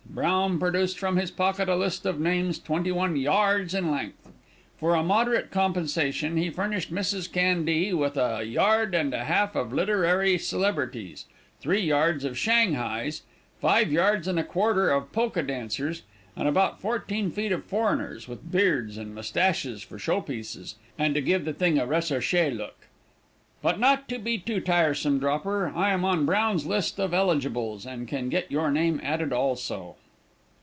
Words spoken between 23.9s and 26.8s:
to be too tiresome, Dropper, I am on Brown's